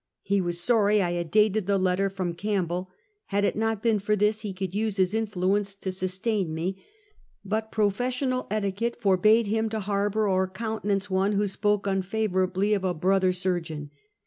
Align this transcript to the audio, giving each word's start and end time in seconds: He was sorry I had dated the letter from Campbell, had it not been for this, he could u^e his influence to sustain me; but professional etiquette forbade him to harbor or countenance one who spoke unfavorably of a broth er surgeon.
He 0.23 0.41
was 0.41 0.59
sorry 0.59 0.99
I 0.99 1.11
had 1.11 1.29
dated 1.29 1.67
the 1.67 1.77
letter 1.77 2.09
from 2.09 2.33
Campbell, 2.33 2.89
had 3.27 3.45
it 3.45 3.55
not 3.55 3.83
been 3.83 3.99
for 3.99 4.15
this, 4.15 4.39
he 4.39 4.51
could 4.51 4.71
u^e 4.71 4.97
his 4.97 5.13
influence 5.13 5.75
to 5.75 5.91
sustain 5.91 6.55
me; 6.55 6.83
but 7.45 7.71
professional 7.71 8.47
etiquette 8.49 8.99
forbade 8.99 9.45
him 9.45 9.69
to 9.69 9.79
harbor 9.79 10.27
or 10.27 10.47
countenance 10.47 11.11
one 11.11 11.33
who 11.33 11.45
spoke 11.45 11.85
unfavorably 11.85 12.73
of 12.73 12.83
a 12.83 12.95
broth 12.95 13.25
er 13.25 13.31
surgeon. 13.31 13.91